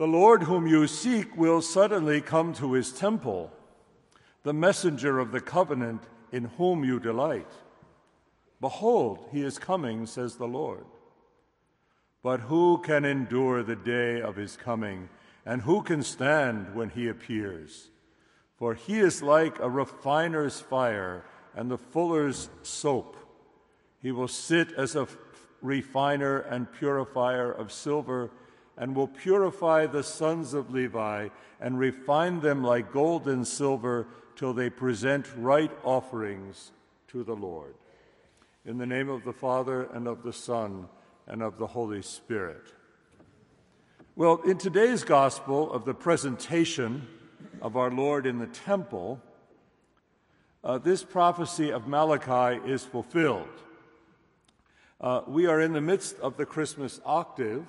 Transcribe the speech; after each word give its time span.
The 0.00 0.06
Lord 0.06 0.44
whom 0.44 0.66
you 0.66 0.86
seek 0.86 1.36
will 1.36 1.60
suddenly 1.60 2.22
come 2.22 2.54
to 2.54 2.72
his 2.72 2.90
temple, 2.90 3.52
the 4.44 4.54
messenger 4.54 5.18
of 5.18 5.30
the 5.30 5.42
covenant 5.42 6.04
in 6.32 6.44
whom 6.56 6.84
you 6.84 6.98
delight. 6.98 7.52
Behold, 8.62 9.26
he 9.30 9.42
is 9.42 9.58
coming, 9.58 10.06
says 10.06 10.36
the 10.36 10.48
Lord. 10.48 10.86
But 12.22 12.40
who 12.40 12.78
can 12.78 13.04
endure 13.04 13.62
the 13.62 13.76
day 13.76 14.22
of 14.22 14.36
his 14.36 14.56
coming, 14.56 15.10
and 15.44 15.60
who 15.60 15.82
can 15.82 16.02
stand 16.02 16.74
when 16.74 16.88
he 16.88 17.06
appears? 17.06 17.90
For 18.56 18.72
he 18.72 19.00
is 19.00 19.22
like 19.22 19.58
a 19.58 19.68
refiner's 19.68 20.62
fire 20.62 21.26
and 21.54 21.70
the 21.70 21.76
fuller's 21.76 22.48
soap. 22.62 23.18
He 24.00 24.12
will 24.12 24.28
sit 24.28 24.72
as 24.72 24.96
a 24.96 25.08
refiner 25.60 26.38
and 26.38 26.72
purifier 26.72 27.52
of 27.52 27.70
silver, 27.70 28.30
and 28.80 28.96
will 28.96 29.06
purify 29.06 29.86
the 29.86 30.02
sons 30.02 30.54
of 30.54 30.72
Levi 30.72 31.28
and 31.60 31.78
refine 31.78 32.40
them 32.40 32.64
like 32.64 32.90
gold 32.90 33.28
and 33.28 33.46
silver 33.46 34.08
till 34.34 34.54
they 34.54 34.70
present 34.70 35.26
right 35.36 35.70
offerings 35.84 36.72
to 37.06 37.22
the 37.22 37.36
Lord. 37.36 37.74
In 38.64 38.78
the 38.78 38.86
name 38.86 39.10
of 39.10 39.22
the 39.22 39.34
Father, 39.34 39.82
and 39.92 40.08
of 40.08 40.22
the 40.22 40.32
Son, 40.32 40.88
and 41.26 41.42
of 41.42 41.58
the 41.58 41.66
Holy 41.66 42.00
Spirit. 42.00 42.72
Well, 44.16 44.40
in 44.46 44.56
today's 44.56 45.04
gospel 45.04 45.70
of 45.72 45.84
the 45.84 45.94
presentation 45.94 47.06
of 47.60 47.76
our 47.76 47.90
Lord 47.90 48.24
in 48.24 48.38
the 48.38 48.46
temple, 48.46 49.20
uh, 50.64 50.78
this 50.78 51.02
prophecy 51.02 51.70
of 51.70 51.86
Malachi 51.86 52.60
is 52.66 52.82
fulfilled. 52.82 53.46
Uh, 55.00 55.20
we 55.26 55.46
are 55.46 55.60
in 55.60 55.74
the 55.74 55.80
midst 55.82 56.18
of 56.20 56.38
the 56.38 56.46
Christmas 56.46 56.98
octave. 57.04 57.66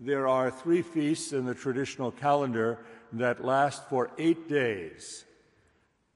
There 0.00 0.26
are 0.26 0.50
three 0.50 0.82
feasts 0.82 1.32
in 1.32 1.46
the 1.46 1.54
traditional 1.54 2.10
calendar 2.10 2.78
that 3.12 3.44
last 3.44 3.88
for 3.88 4.10
eight 4.18 4.48
days 4.48 5.24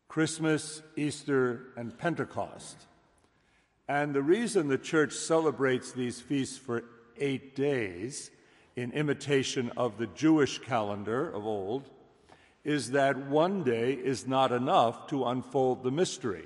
Christmas, 0.08 0.82
Easter, 0.96 1.66
and 1.76 1.96
Pentecost. 1.96 2.76
And 3.88 4.14
the 4.14 4.22
reason 4.22 4.68
the 4.68 4.78
church 4.78 5.12
celebrates 5.12 5.92
these 5.92 6.20
feasts 6.20 6.56
for 6.56 6.84
eight 7.18 7.54
days, 7.54 8.30
in 8.74 8.92
imitation 8.92 9.72
of 9.76 9.96
the 9.96 10.06
Jewish 10.08 10.58
calendar 10.58 11.30
of 11.30 11.46
old, 11.46 11.88
is 12.64 12.90
that 12.90 13.16
one 13.16 13.62
day 13.62 13.92
is 13.92 14.26
not 14.26 14.52
enough 14.52 15.06
to 15.08 15.24
unfold 15.24 15.82
the 15.82 15.90
mystery. 15.90 16.44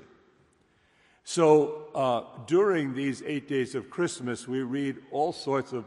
So 1.23 1.87
uh, 1.93 2.23
during 2.45 2.93
these 2.93 3.21
eight 3.25 3.47
days 3.47 3.75
of 3.75 3.89
Christmas, 3.89 4.47
we 4.47 4.61
read 4.61 4.97
all 5.11 5.33
sorts 5.33 5.73
of 5.73 5.85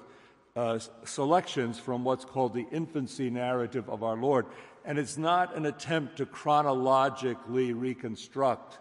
uh, 0.56 0.78
selections 1.05 1.78
from 1.80 2.05
what's 2.05 2.24
called 2.24 2.55
the 2.55 2.66
infancy 2.70 3.28
narrative 3.28 3.88
of 3.88 4.02
our 4.05 4.16
Lord. 4.16 4.47
And 4.84 4.98
it's 4.98 5.19
not 5.19 5.56
an 5.56 5.66
attempt 5.66 6.19
to 6.19 6.27
chronologically 6.27 7.72
reconstruct 7.72 8.78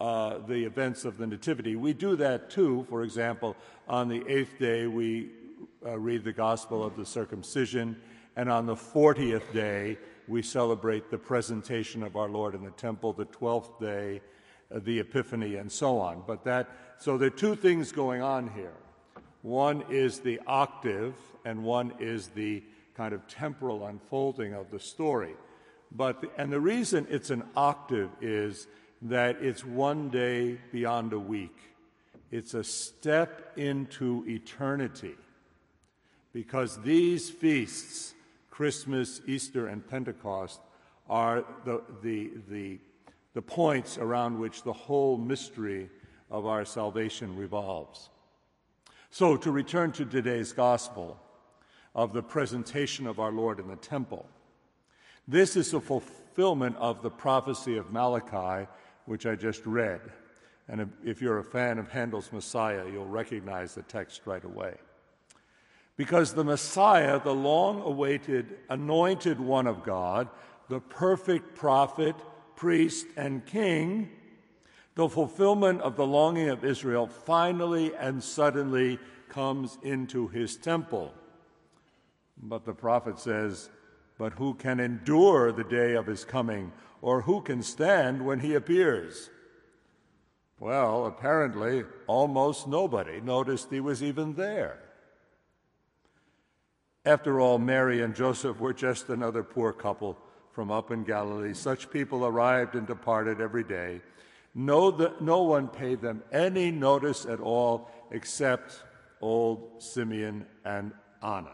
uh, 0.00 0.38
the 0.38 0.64
events 0.64 1.04
of 1.04 1.18
the 1.18 1.26
Nativity. 1.26 1.76
We 1.76 1.92
do 1.92 2.16
that 2.16 2.48
too. 2.48 2.86
For 2.88 3.02
example, 3.02 3.54
on 3.86 4.08
the 4.08 4.26
eighth 4.28 4.58
day, 4.58 4.86
we 4.86 5.28
uh, 5.84 5.98
read 5.98 6.24
the 6.24 6.32
Gospel 6.32 6.82
of 6.82 6.96
the 6.96 7.04
Circumcision, 7.04 8.00
and 8.36 8.50
on 8.50 8.64
the 8.64 8.74
40th 8.74 9.52
day, 9.52 9.98
we 10.26 10.40
celebrate 10.40 11.10
the 11.10 11.18
presentation 11.18 12.02
of 12.02 12.16
our 12.16 12.28
Lord 12.30 12.54
in 12.54 12.64
the 12.64 12.70
temple, 12.70 13.12
the 13.12 13.26
12th 13.26 13.78
day, 13.78 14.22
uh, 14.74 14.78
the 14.78 15.00
Epiphany, 15.00 15.56
and 15.56 15.70
so 15.70 15.98
on. 15.98 16.22
But 16.26 16.44
that, 16.44 16.70
so 16.98 17.18
there 17.18 17.26
are 17.26 17.30
two 17.30 17.56
things 17.56 17.92
going 17.92 18.22
on 18.22 18.48
here. 18.54 18.72
One 19.42 19.84
is 19.90 20.20
the 20.20 20.40
octave, 20.46 21.14
and 21.44 21.64
one 21.64 21.94
is 21.98 22.28
the 22.28 22.62
kind 22.94 23.14
of 23.14 23.26
temporal 23.26 23.86
unfolding 23.86 24.52
of 24.52 24.70
the 24.70 24.80
story. 24.80 25.34
But, 25.92 26.20
the, 26.20 26.30
and 26.36 26.52
the 26.52 26.60
reason 26.60 27.06
it's 27.10 27.30
an 27.30 27.44
octave 27.56 28.10
is 28.20 28.66
that 29.02 29.38
it's 29.40 29.64
one 29.64 30.10
day 30.10 30.58
beyond 30.72 31.12
a 31.12 31.18
week. 31.18 31.56
It's 32.30 32.54
a 32.54 32.62
step 32.62 33.52
into 33.56 34.24
eternity. 34.28 35.14
Because 36.32 36.80
these 36.82 37.30
feasts 37.30 38.14
Christmas, 38.50 39.22
Easter, 39.26 39.68
and 39.68 39.88
Pentecost 39.88 40.60
are 41.08 41.44
the, 41.64 41.82
the, 42.02 42.30
the, 42.50 42.78
the 43.32 43.40
points 43.40 43.96
around 43.96 44.38
which 44.38 44.62
the 44.64 44.72
whole 44.72 45.16
mystery 45.16 45.88
of 46.30 46.44
our 46.44 46.66
salvation 46.66 47.34
revolves. 47.36 48.10
So, 49.10 49.36
to 49.36 49.50
return 49.50 49.90
to 49.92 50.04
today's 50.04 50.52
gospel 50.52 51.18
of 51.94 52.12
the 52.12 52.22
presentation 52.22 53.06
of 53.06 53.18
our 53.18 53.32
Lord 53.32 53.58
in 53.58 53.66
the 53.66 53.76
temple, 53.76 54.24
this 55.26 55.56
is 55.56 55.74
a 55.74 55.80
fulfillment 55.80 56.76
of 56.76 57.02
the 57.02 57.10
prophecy 57.10 57.76
of 57.76 57.90
Malachi, 57.90 58.68
which 59.06 59.26
I 59.26 59.34
just 59.34 59.66
read. 59.66 60.00
And 60.68 60.92
if 61.04 61.20
you're 61.20 61.38
a 61.38 61.44
fan 61.44 61.78
of 61.78 61.90
Handel's 61.90 62.32
Messiah, 62.32 62.84
you'll 62.90 63.04
recognize 63.04 63.74
the 63.74 63.82
text 63.82 64.22
right 64.26 64.44
away 64.44 64.76
because 66.00 66.32
the 66.32 66.44
Messiah, 66.44 67.20
the 67.20 67.34
long 67.34 67.82
awaited 67.82 68.56
anointed 68.70 69.38
one 69.38 69.66
of 69.66 69.82
God, 69.82 70.28
the 70.70 70.80
perfect 70.80 71.54
prophet, 71.54 72.16
priest, 72.56 73.06
and 73.18 73.44
king, 73.44 74.08
the 74.94 75.08
fulfillment 75.08 75.80
of 75.82 75.96
the 75.96 76.06
longing 76.06 76.48
of 76.48 76.64
Israel, 76.64 77.06
finally 77.06 77.94
and 77.94 78.22
suddenly 78.22 78.98
comes 79.28 79.78
into 79.82 80.28
his 80.28 80.56
temple. 80.56 81.14
But 82.42 82.64
the 82.64 82.74
prophet 82.74 83.18
says, 83.18 83.70
But 84.18 84.34
who 84.34 84.54
can 84.54 84.80
endure 84.80 85.52
the 85.52 85.64
day 85.64 85.94
of 85.94 86.06
his 86.06 86.24
coming, 86.24 86.72
or 87.02 87.22
who 87.22 87.40
can 87.40 87.62
stand 87.62 88.24
when 88.24 88.40
he 88.40 88.54
appears? 88.54 89.30
Well, 90.58 91.06
apparently, 91.06 91.84
almost 92.06 92.68
nobody 92.68 93.20
noticed 93.20 93.70
he 93.70 93.80
was 93.80 94.02
even 94.02 94.34
there. 94.34 94.78
After 97.06 97.40
all, 97.40 97.58
Mary 97.58 98.02
and 98.02 98.14
Joseph 98.14 98.60
were 98.60 98.74
just 98.74 99.08
another 99.08 99.42
poor 99.42 99.72
couple 99.72 100.18
from 100.52 100.70
up 100.70 100.90
in 100.90 101.04
Galilee. 101.04 101.54
Such 101.54 101.90
people 101.90 102.26
arrived 102.26 102.74
and 102.74 102.86
departed 102.86 103.40
every 103.40 103.64
day. 103.64 104.02
No, 104.54 104.90
the, 104.90 105.12
no 105.20 105.42
one 105.42 105.68
paid 105.68 106.00
them 106.00 106.22
any 106.32 106.70
notice 106.70 107.24
at 107.24 107.40
all 107.40 107.90
except 108.10 108.82
old 109.20 109.82
Simeon 109.82 110.46
and 110.64 110.92
Anna. 111.22 111.52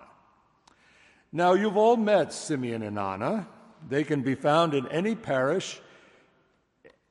Now, 1.32 1.52
you've 1.52 1.76
all 1.76 1.96
met 1.96 2.32
Simeon 2.32 2.82
and 2.82 2.98
Anna. 2.98 3.46
They 3.86 4.04
can 4.04 4.22
be 4.22 4.34
found 4.34 4.72
in 4.72 4.88
any 4.88 5.14
parish, 5.14 5.80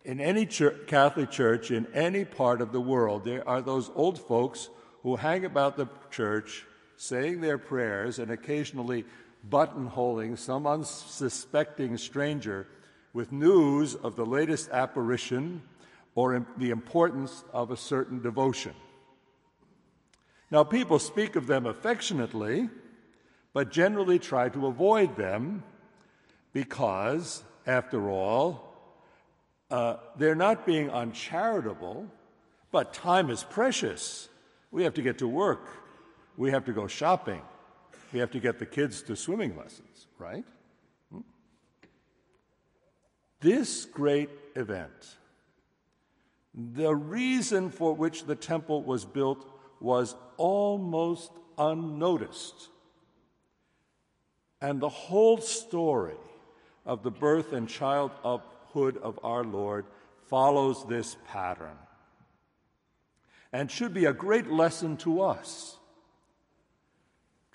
in 0.03 0.19
any 0.19 0.45
church, 0.45 0.88
Catholic 0.88 1.29
church, 1.29 1.69
in 1.69 1.85
any 1.94 2.25
part 2.25 2.62
of 2.62 2.72
the 2.72 2.81
world. 2.81 3.24
There 3.24 3.47
are 3.47 3.62
those 3.62 3.91
old 3.94 4.19
folks 4.19 4.69
who 5.03 5.18
hang 5.18 5.45
about 5.45 5.78
the 5.78 5.88
church 6.09 6.66
saying 6.97 7.41
their 7.41 7.57
prayers, 7.57 8.19
and 8.19 8.31
occasionally 8.31 9.06
buttonholing 9.47 10.38
some 10.38 10.66
unsuspecting 10.66 11.97
stranger 11.97 12.68
with 13.13 13.31
news 13.31 13.95
of 13.95 14.16
the 14.16 14.25
latest 14.25 14.69
apparition 14.69 15.62
or 16.15 16.45
the 16.57 16.71
importance 16.71 17.43
of 17.53 17.69
a 17.69 17.77
certain 17.77 18.21
devotion. 18.21 18.73
Now, 20.49 20.63
people 20.63 20.97
speak 20.97 21.35
of 21.35 21.47
them 21.47 21.65
affectionately, 21.65 22.69
but 23.53 23.71
generally 23.71 24.17
try 24.17 24.49
to 24.49 24.67
avoid 24.67 25.15
them 25.17 25.63
because, 26.53 27.43
after 27.67 28.09
all, 28.09 28.73
uh, 29.69 29.97
they're 30.17 30.35
not 30.35 30.65
being 30.65 30.89
uncharitable, 30.89 32.07
but 32.71 32.93
time 32.93 33.29
is 33.29 33.43
precious. 33.43 34.29
We 34.71 34.83
have 34.83 34.93
to 34.95 35.01
get 35.01 35.17
to 35.19 35.27
work 35.27 35.85
we 36.37 36.51
have 36.51 36.65
to 36.65 36.73
go 36.73 36.87
shopping. 36.87 37.41
We 38.11 38.19
have 38.19 38.31
to 38.31 38.39
get 38.39 38.59
the 38.59 38.65
kids 38.65 39.01
to 39.03 39.15
swimming 39.15 39.57
lessons, 39.57 40.07
right? 40.18 40.44
Hmm? 41.11 41.21
This 43.39 43.85
great 43.85 44.29
event, 44.56 45.18
the 46.56 46.96
reason 46.96 47.69
for 47.69 47.94
which 47.94 48.25
the 48.25 48.36
temple 48.36 48.84
was 48.84 49.04
built 49.06 49.46
was 49.80 50.16
almost 50.38 51.31
unnoticed. 51.57 52.69
And 54.62 54.80
the 54.80 54.90
whole 54.90 55.38
story 55.40 56.16
of 56.86 57.04
the 57.04 57.12
birth 57.12 57.52
and 57.54 57.68
childhood 57.68 58.98
of 58.98 59.19
our 59.24 59.44
Lord 59.44 59.86
follows 60.28 60.86
this 60.88 61.18
pattern 61.28 61.78
and 63.52 63.69
should 63.69 63.94
be 63.94 64.06
a 64.06 64.13
great 64.13 64.48
lesson 64.48 64.98
to 64.98 65.22
us 65.22 65.78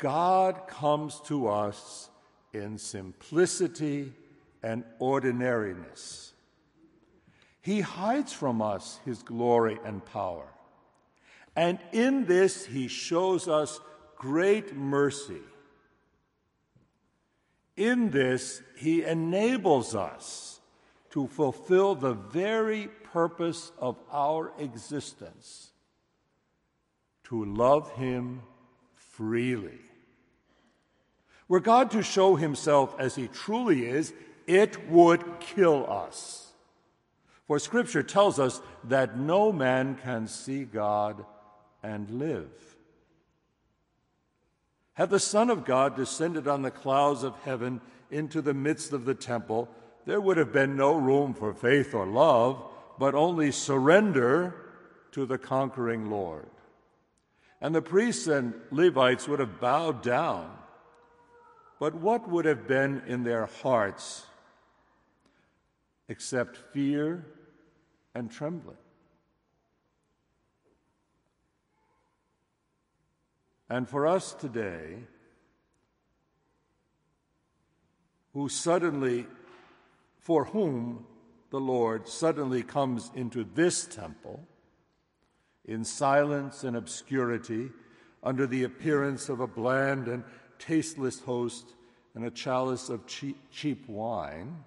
God 0.00 0.67
comes 0.67 1.20
to 1.26 1.47
us 1.49 2.08
in 2.55 2.79
simplicity 2.79 4.14
and 4.62 4.82
ordinariness. 4.99 6.29
He 7.62 7.80
hides 7.80 8.32
from 8.32 8.62
us 8.62 9.00
his 9.04 9.22
glory 9.22 9.78
and 9.84 10.04
power. 10.04 10.46
And 11.54 11.78
in 11.92 12.26
this, 12.26 12.66
he 12.66 12.88
shows 12.88 13.48
us 13.48 13.80
great 14.16 14.74
mercy. 14.74 15.42
In 17.76 18.10
this, 18.10 18.62
he 18.76 19.04
enables 19.04 19.94
us 19.94 20.60
to 21.10 21.26
fulfill 21.26 21.94
the 21.94 22.14
very 22.14 22.88
purpose 23.12 23.72
of 23.78 23.96
our 24.12 24.52
existence 24.58 25.70
to 27.24 27.44
love 27.44 27.92
him 27.92 28.42
freely. 28.94 29.78
Were 31.48 31.60
God 31.60 31.90
to 31.92 32.02
show 32.02 32.36
himself 32.36 32.94
as 32.98 33.14
he 33.14 33.28
truly 33.28 33.86
is, 33.86 34.12
it 34.46 34.88
would 34.88 35.40
kill 35.40 35.90
us. 35.90 36.50
For 37.50 37.58
scripture 37.58 38.05
tells 38.05 38.38
us 38.38 38.61
that 38.85 39.19
no 39.19 39.50
man 39.50 39.99
can 40.05 40.29
see 40.29 40.62
God 40.62 41.25
and 41.82 42.08
live. 42.08 42.52
Had 44.93 45.11
the 45.11 45.19
Son 45.19 45.50
of 45.50 45.64
God 45.64 45.97
descended 45.97 46.47
on 46.47 46.62
the 46.62 46.70
clouds 46.70 47.25
of 47.25 47.35
heaven 47.41 47.81
into 48.08 48.41
the 48.41 48.55
midst 48.55 48.93
of 48.93 49.05
the 49.05 49.17
temple, 49.17 49.69
there 50.06 50.20
would 50.20 50.37
have 50.37 50.52
been 50.52 50.76
no 50.76 50.94
room 50.94 51.35
for 51.35 51.52
faith 51.52 51.93
or 51.93 52.06
love, 52.06 52.62
but 53.00 53.17
only 53.17 53.50
surrender 53.50 54.55
to 55.11 55.26
the 55.26 55.37
conquering 55.37 56.08
Lord. 56.08 56.50
And 57.61 57.75
the 57.75 57.82
priests 57.82 58.29
and 58.29 58.55
Levites 58.70 59.26
would 59.26 59.41
have 59.41 59.61
bowed 59.61 60.02
down. 60.02 60.56
But 61.81 61.97
what 61.97 62.29
would 62.31 62.44
have 62.44 62.69
been 62.69 63.02
in 63.08 63.25
their 63.25 63.47
hearts 63.47 64.25
except 66.08 66.56
fear 66.73 67.25
and 68.14 68.30
trembling? 68.30 68.76
And 73.68 73.88
for 73.88 74.06
us 74.06 74.32
today, 74.32 74.96
who 78.32 78.48
suddenly, 78.48 79.26
for 80.18 80.44
whom 80.46 81.06
the 81.50 81.60
Lord 81.60 82.08
suddenly 82.08 82.62
comes 82.62 83.10
into 83.14 83.44
this 83.44 83.86
temple 83.86 84.44
in 85.64 85.84
silence 85.84 86.64
and 86.64 86.76
obscurity 86.76 87.70
under 88.22 88.46
the 88.46 88.64
appearance 88.64 89.28
of 89.28 89.40
a 89.40 89.46
bland 89.46 90.08
and 90.08 90.24
tasteless 90.58 91.20
host 91.20 91.74
and 92.14 92.24
a 92.24 92.30
chalice 92.30 92.88
of 92.88 93.06
cheap, 93.06 93.36
cheap 93.50 93.88
wine, 93.88 94.64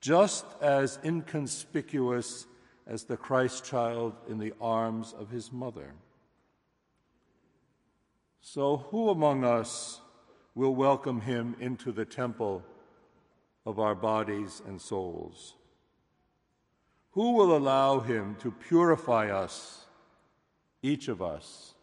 just 0.00 0.44
as 0.60 0.98
inconspicuous 1.04 2.46
as 2.86 3.04
the 3.04 3.16
Christ 3.16 3.64
child 3.64 4.14
in 4.28 4.38
the 4.38 4.54
arms 4.60 5.14
of 5.18 5.30
his 5.30 5.52
mother. 5.52 5.92
So, 8.40 8.78
who 8.90 9.10
among 9.10 9.44
us 9.44 10.00
will 10.54 10.74
welcome 10.74 11.20
him 11.20 11.54
into 11.60 11.92
the 11.92 12.04
temple 12.04 12.62
of 13.66 13.78
our 13.78 13.94
bodies 13.94 14.62
and 14.66 14.80
souls? 14.80 15.54
Who 17.10 17.32
will 17.32 17.56
allow 17.56 18.00
him 18.00 18.36
to 18.36 18.50
purify 18.50 19.30
us, 19.30 19.84
each 20.82 21.08
of 21.08 21.20
us, 21.20 21.74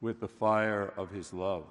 with 0.00 0.20
the 0.20 0.28
fire 0.28 0.92
of 0.96 1.10
his 1.10 1.32
love? 1.32 1.66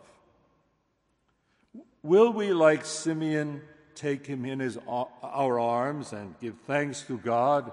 Will 2.04 2.32
we, 2.32 2.54
like 2.54 2.86
Simeon, 2.86 3.62
take 4.00 4.26
him 4.26 4.46
in 4.46 4.60
his, 4.60 4.78
uh, 4.88 5.04
our 5.22 5.60
arms 5.60 6.14
and 6.14 6.40
give 6.40 6.56
thanks 6.66 7.02
to 7.04 7.18
God 7.18 7.72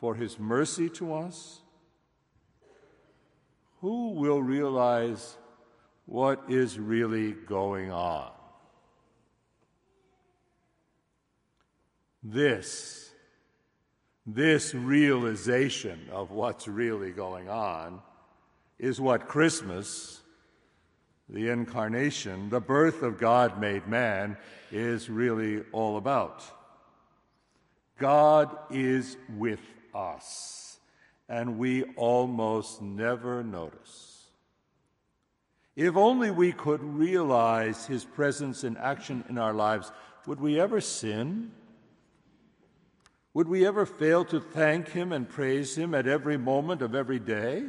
for 0.00 0.14
his 0.14 0.38
mercy 0.38 0.88
to 0.90 1.14
us? 1.14 1.60
Who 3.80 4.10
will 4.10 4.42
realize 4.42 5.36
what 6.06 6.44
is 6.48 6.78
really 6.78 7.32
going 7.32 7.90
on? 7.90 8.30
This, 12.22 13.10
this 14.24 14.74
realization 14.74 16.08
of 16.10 16.30
what's 16.30 16.66
really 16.68 17.10
going 17.10 17.48
on 17.48 18.00
is 18.78 19.00
what 19.00 19.28
Christmas 19.28 20.22
the 21.28 21.48
incarnation, 21.48 22.50
the 22.50 22.60
birth 22.60 23.02
of 23.02 23.18
God 23.18 23.60
made 23.60 23.86
man, 23.86 24.36
is 24.70 25.08
really 25.08 25.62
all 25.72 25.96
about. 25.96 26.42
God 27.98 28.56
is 28.70 29.16
with 29.36 29.60
us, 29.94 30.78
and 31.28 31.58
we 31.58 31.84
almost 31.96 32.82
never 32.82 33.42
notice. 33.42 34.26
If 35.76 35.96
only 35.96 36.30
we 36.30 36.52
could 36.52 36.82
realize 36.82 37.86
his 37.86 38.04
presence 38.04 38.62
in 38.62 38.76
action 38.76 39.24
in 39.28 39.38
our 39.38 39.52
lives, 39.52 39.90
would 40.26 40.40
we 40.40 40.60
ever 40.60 40.80
sin? 40.80 41.52
Would 43.32 43.48
we 43.48 43.66
ever 43.66 43.84
fail 43.84 44.24
to 44.26 44.40
thank 44.40 44.90
him 44.90 45.10
and 45.12 45.28
praise 45.28 45.76
him 45.76 45.94
at 45.94 46.06
every 46.06 46.36
moment 46.36 46.82
of 46.82 46.94
every 46.94 47.18
day? 47.18 47.64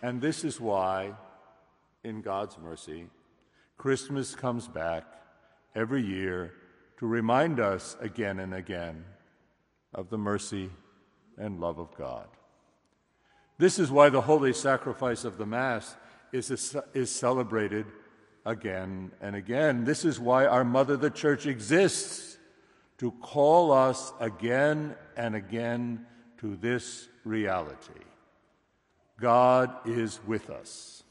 And 0.00 0.22
this 0.22 0.44
is 0.44 0.58
why 0.58 1.14
in 2.06 2.22
God's 2.22 2.56
mercy, 2.56 3.08
Christmas 3.76 4.36
comes 4.36 4.68
back 4.68 5.04
every 5.74 6.02
year 6.06 6.52
to 6.98 7.06
remind 7.06 7.58
us 7.58 7.96
again 8.00 8.38
and 8.38 8.54
again 8.54 9.04
of 9.92 10.08
the 10.08 10.16
mercy 10.16 10.70
and 11.36 11.60
love 11.60 11.80
of 11.80 11.94
God. 11.96 12.28
This 13.58 13.80
is 13.80 13.90
why 13.90 14.08
the 14.08 14.20
holy 14.20 14.52
sacrifice 14.52 15.24
of 15.24 15.36
the 15.36 15.46
Mass 15.46 15.96
is, 16.32 16.76
is 16.94 17.10
celebrated 17.10 17.86
again 18.44 19.10
and 19.20 19.34
again. 19.34 19.84
This 19.84 20.04
is 20.04 20.20
why 20.20 20.46
our 20.46 20.64
Mother, 20.64 20.96
the 20.96 21.10
Church, 21.10 21.44
exists 21.44 22.38
to 22.98 23.10
call 23.10 23.72
us 23.72 24.12
again 24.20 24.94
and 25.16 25.34
again 25.34 26.06
to 26.38 26.54
this 26.54 27.08
reality. 27.24 28.04
God 29.18 29.74
is 29.86 30.20
with 30.24 30.50
us 30.50 31.02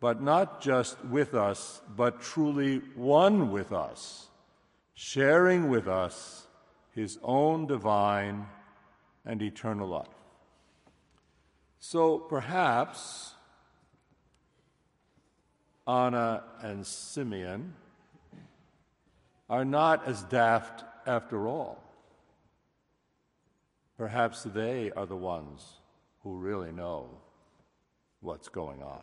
but 0.00 0.22
not 0.22 0.60
just 0.60 1.02
with 1.04 1.34
us, 1.34 1.80
but 1.96 2.20
truly 2.20 2.78
one 2.94 3.50
with 3.50 3.72
us, 3.72 4.28
sharing 4.94 5.68
with 5.68 5.88
us 5.88 6.46
his 6.94 7.18
own 7.22 7.66
divine 7.66 8.46
and 9.24 9.42
eternal 9.42 9.88
life. 9.88 10.06
So 11.80 12.18
perhaps 12.18 13.34
Anna 15.86 16.44
and 16.60 16.86
Simeon 16.86 17.74
are 19.48 19.64
not 19.64 20.06
as 20.06 20.22
daft 20.24 20.84
after 21.06 21.48
all. 21.48 21.82
Perhaps 23.96 24.42
they 24.44 24.92
are 24.92 25.06
the 25.06 25.16
ones 25.16 25.80
who 26.22 26.36
really 26.36 26.70
know 26.70 27.08
what's 28.20 28.48
going 28.48 28.82
on. 28.82 29.02